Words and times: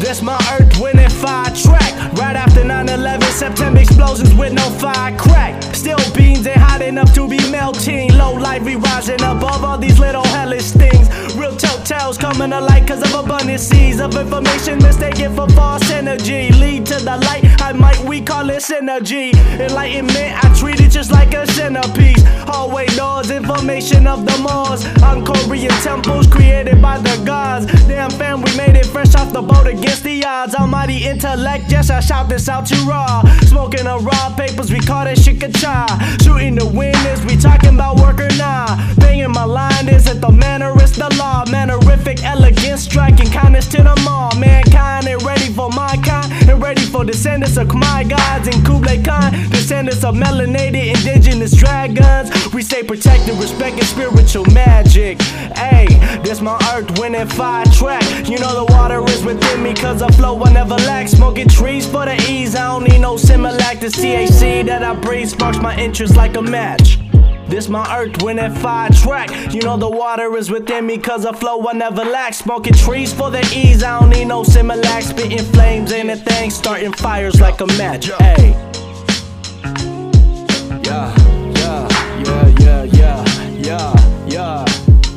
This 0.00 0.22
my 0.22 0.38
Earth, 0.58 0.80
Wind 0.80 0.98
& 1.12 1.20
Fire 1.20 1.54
track. 1.54 1.92
Right 2.14 2.34
after 2.34 2.62
9-11, 2.62 3.22
September 3.24 3.80
explosions 3.80 4.34
with 4.34 4.54
no 4.54 4.62
fire 4.70 5.14
crack. 5.18 5.62
Still 5.74 5.98
beans 6.14 6.46
ain't 6.46 6.56
hot 6.56 6.80
enough 6.80 7.12
to 7.14 7.28
be 7.28 7.38
melting. 7.50 8.16
Low 8.16 8.32
light 8.32 8.62
we 8.62 8.76
rising 8.76 9.20
above 9.20 9.62
all 9.62 9.76
these 9.76 9.98
little 9.98 10.24
hellish 10.24 10.70
things. 10.70 11.08
Real 11.36 11.52
telltales 11.52 12.18
coming 12.18 12.50
to 12.50 12.60
light 12.60 12.88
cause 12.88 13.02
of 13.02 13.12
abundant 13.12 13.60
seeds 13.60 14.00
of 14.00 14.16
information 14.16 14.78
mistaken 14.78 15.34
for 15.36 15.48
false 15.50 15.90
energy. 15.90 16.50
Lead 16.52 16.86
to 16.86 16.96
the 16.96 17.18
light, 17.28 17.44
I 17.60 17.72
might 17.74 18.00
we 18.00 18.22
call 18.22 18.48
it 18.48 18.62
synergy. 18.62 19.34
Enlightenment, 19.60 20.44
I 20.44 20.54
treat 20.58 20.80
it 20.80 20.88
just 20.88 21.12
like 21.12 21.34
a 21.34 21.46
centerpiece. 21.52 22.24
Hallway 22.48 22.86
doors, 22.96 23.30
information 23.30 24.06
of 24.06 24.24
the 24.24 24.36
Moors. 24.38 24.82
Angkorian 25.04 25.82
temples 25.84 26.26
created 26.26 26.80
by 26.80 26.98
the 26.98 27.22
gods. 27.26 27.66
Damn 27.86 28.10
fam, 28.10 28.38
we 28.40 28.44
made 28.44 28.48
it 28.48 28.49
fresh 28.90 29.14
off 29.14 29.32
the 29.32 29.42
boat 29.42 29.66
against 29.66 30.04
the 30.04 30.24
odds. 30.24 30.54
Almighty 30.54 31.06
intellect, 31.06 31.64
yes, 31.70 31.90
I 31.90 32.00
shout 32.00 32.28
this 32.28 32.48
out 32.48 32.66
to 32.66 32.76
raw. 32.84 33.22
Smoking 33.42 33.86
a 33.86 33.98
raw 33.98 34.34
papers, 34.36 34.70
we 34.70 34.80
call 34.80 35.04
that 35.04 35.18
shit. 35.18 35.30
Shooting 36.22 36.54
the 36.54 36.66
wind 36.66 36.96
is 37.06 37.24
we 37.24 37.36
talking 37.36 37.74
about 37.74 37.96
work 37.96 38.20
or 38.20 38.28
nah. 38.36 38.76
in 39.08 39.30
my 39.30 39.44
line 39.44 39.88
is 39.88 40.04
that 40.04 40.20
the 40.20 40.30
manner 40.30 40.72
is 40.82 40.96
the 40.96 41.08
law. 41.18 41.44
Mannerific 41.46 42.22
elegance, 42.24 42.82
striking 42.82 43.30
kindness 43.30 43.68
to 43.68 43.82
them 43.82 44.08
all. 44.08 44.34
Mankind 44.36 45.06
ain't 45.06 45.22
ready 45.22 45.52
for 45.52 45.70
my 45.70 45.96
kind, 46.04 46.32
and 46.48 46.62
ready 46.62 46.82
for 46.82 47.04
descendants 47.04 47.56
of 47.56 47.68
Khmer 47.68 48.08
gods 48.08 48.48
and 48.48 48.64
Kublai 48.64 49.02
Khan. 49.02 49.32
Descendants 49.50 50.04
of 50.04 50.14
melanated 50.14 50.96
indigenous 50.96 51.52
dragons. 51.52 52.30
We 52.54 52.62
stay 52.62 52.82
protected, 52.82 53.34
respecting 53.36 53.84
spiritual 53.84 54.46
magic. 54.46 55.20
Hey, 55.56 55.86
this 56.22 56.40
my 56.40 56.56
Earth, 56.74 56.98
Wind 56.98 57.16
& 57.32 57.32
Fire 57.32 57.64
track. 57.66 58.04
You 58.28 58.38
know 58.38 58.64
the 58.64 58.69
water 59.70 59.86
is 59.86 59.90
within 59.90 59.96
me, 59.96 60.02
cause 60.02 60.02
I 60.02 60.10
flow, 60.10 60.42
I 60.42 60.52
never 60.52 60.74
lack. 60.74 61.08
Smoking 61.08 61.48
trees 61.48 61.86
for 61.86 62.04
the 62.04 62.14
ease, 62.28 62.54
I 62.54 62.68
don't 62.72 62.84
need 62.88 63.00
no 63.00 63.16
Similac. 63.16 63.80
The 63.80 63.86
THC 63.86 64.66
that 64.66 64.82
I 64.82 64.94
breathe 64.94 65.28
sparks 65.28 65.58
my 65.58 65.76
interest 65.76 66.16
like 66.16 66.36
a 66.36 66.42
match. 66.42 66.98
This 67.48 67.68
my 67.68 67.84
earth 67.96 68.22
when 68.22 68.36
winning 68.36 68.54
fire 68.60 68.90
track. 68.90 69.52
You 69.52 69.60
know 69.62 69.76
the 69.76 69.88
water 69.88 70.36
is 70.36 70.50
within 70.50 70.86
me, 70.86 70.98
cause 70.98 71.26
I 71.26 71.32
flow, 71.32 71.66
I 71.68 71.72
never 71.72 72.04
lack. 72.04 72.34
Smoking 72.34 72.74
trees 72.74 73.12
for 73.12 73.30
the 73.30 73.42
ease, 73.54 73.82
I 73.82 73.98
don't 73.98 74.10
need 74.10 74.26
no 74.26 74.42
Similac. 74.42 75.02
Spitting 75.02 75.52
flames, 75.52 75.92
anything, 75.92 76.50
starting 76.50 76.92
fires 76.92 77.40
like 77.40 77.60
a 77.60 77.66
match. 77.66 78.10
Hey. 78.18 78.54
Yeah, 80.84 81.14
yeah, 81.54 81.88
yeah, 82.24 82.46
yeah, 82.60 82.84
yeah, 82.84 83.24
yeah, 83.58 84.26
yeah. 84.26 84.64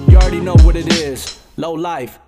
You 0.08 0.18
already 0.18 0.40
know 0.40 0.56
what 0.64 0.76
it 0.76 0.92
is. 0.94 1.40
Low 1.58 1.74
life. 1.74 2.20